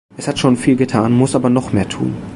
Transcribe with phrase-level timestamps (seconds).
[0.17, 2.17] Es hat schon viel getan, muss aber noch mehr tun.